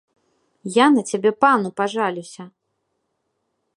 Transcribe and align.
Я 0.83 0.87
на 0.95 1.03
цябе 1.11 1.31
пану 1.45 1.69
пажалюся. 1.81 2.43